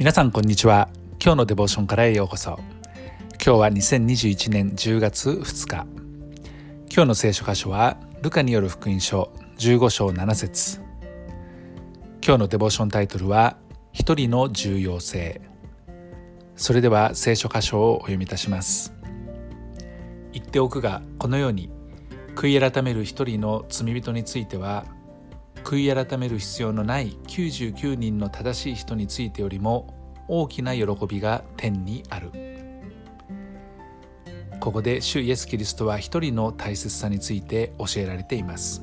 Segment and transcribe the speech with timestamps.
[0.00, 0.88] 皆さんこんにちは。
[1.22, 2.58] 今日のデボーションからへようこそ。
[3.32, 5.86] 今日は2021年10月2日。
[6.90, 10.80] 今日の聖書箇所はルカによる福音書15章7節。
[12.24, 13.58] 今日のデボーションタイトルは
[13.92, 15.42] 一人の重要性。
[16.56, 18.94] それでは聖書箇所をお読みいたします。
[20.32, 21.68] 言っておくがこのように
[22.36, 24.86] 悔い改める一人の罪人については
[25.64, 29.94] 悔い改める必要のない99人の正しい人についてよりも
[30.28, 32.30] 大きな喜びが天にある。
[34.60, 38.82] ここで主イエス・キリストは一人の大切さについて教えられています。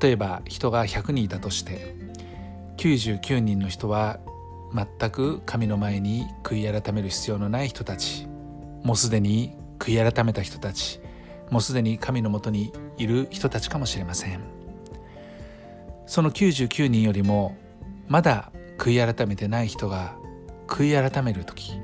[0.00, 1.96] 例えば人が100人いたとして
[2.76, 4.20] 99人の人は
[4.74, 8.26] 全く神の前に悔い改める必要のない人たち
[8.84, 11.00] もうすでに悔い改めた人たち
[11.50, 14.57] もうすでに神のもとにいる人たちかもしれません。
[16.08, 17.54] その99人よりも
[18.08, 20.16] まだ悔い改めてない人が
[20.66, 21.74] 悔い改める時。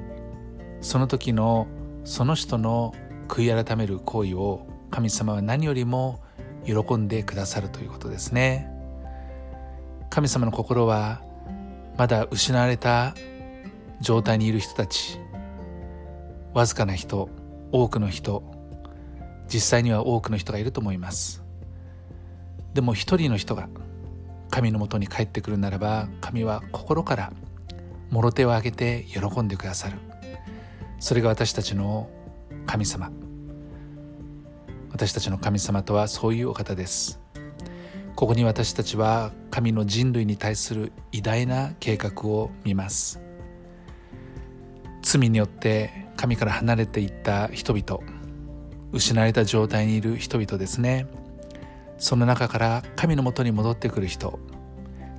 [0.81, 1.67] その時の
[2.05, 2.95] その人の
[3.29, 6.21] 悔い改める行為を神様は何よりも
[6.65, 8.71] 喜んでくださるということですね。
[10.09, 11.21] 神様の心は
[11.99, 13.15] まだ失われた
[14.01, 15.19] 状態にいる人たち。
[16.55, 17.29] わずかな人。
[17.73, 18.43] 多くの人。
[19.53, 21.45] 実際には多くの人がいると思います。
[22.73, 23.69] でも一人の人が
[24.55, 27.33] 神のもとに帰ってくるならば神は心から
[28.11, 29.97] もろ手を挙げて喜んでくださる。
[31.01, 32.09] それが私たちの
[32.65, 33.11] 神様。
[34.93, 37.19] 私たちの神様とはそういうお方です。
[38.15, 43.21] ここに私たちは神の人類に対する偉大な計画を見ます。
[45.03, 48.05] 罪によって神から離れていった人々
[48.93, 51.09] 失われた状態にいる人々ですね。
[52.05, 54.39] その中から神のもとに戻ってくる人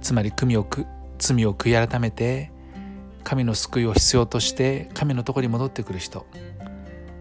[0.01, 0.67] つまり罪を
[1.17, 2.51] 罪を悔い改めて
[3.23, 6.27] 神の救いを必要として神のとこに戻ってくる人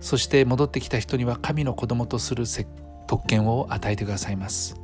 [0.01, 2.45] そして戻ってきた人には神の子供とする
[3.07, 4.79] 特権を与えてくださいます。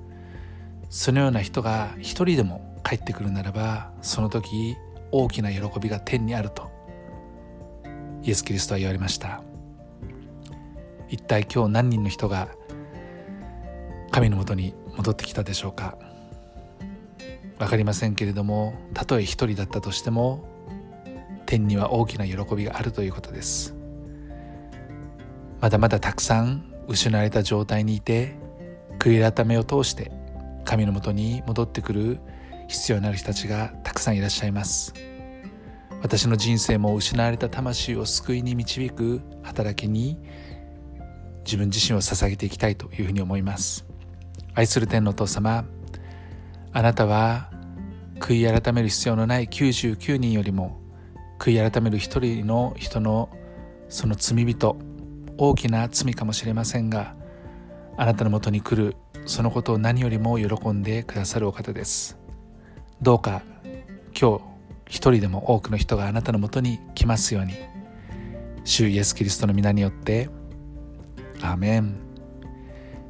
[0.88, 4.78] そのような人が一人でも帰ってくるならばその時
[5.12, 6.70] 大きな喜びが天にあると
[8.22, 9.42] イエス・キリストは言われました。
[11.10, 12.48] 一体今日何人の人が
[14.10, 15.96] 神のもとに戻ってきたでしょうか。
[17.58, 20.48] 分かりませんけれどもたとえ一人だったとしても
[21.44, 23.74] 天には大きな喜びがあるということです。
[25.60, 28.34] まだまだたくさん失われた状態にいて
[28.98, 30.10] 悔い改めを通して
[30.64, 32.18] 神のもとに戻ってくる
[32.68, 34.94] 必要のある人たちがたくさんいらっしゃいます。
[36.02, 40.18] 私の人生も失われた魂を救いに導く働きに
[41.44, 43.84] 自分自身を捧げていきたいというふうに思います
[44.54, 45.64] 愛する天のお父様
[46.72, 47.50] あなたは
[48.18, 50.80] 悔い改める必要のない99人よりも
[51.38, 53.30] 悔い改める一人の人の
[53.88, 54.76] その罪人
[55.38, 57.14] 大きな罪かもしれませんが
[57.96, 58.96] あなたのもとに来る
[59.26, 62.18] そのことを何よりも喜んでくださるお方です。
[63.02, 63.42] どうか
[64.18, 64.44] 今日
[64.86, 67.54] 一人でも多くの人があなたのもとに来ますように
[68.64, 70.28] 主イエス・キリストの皆によって
[71.40, 72.09] アーメン。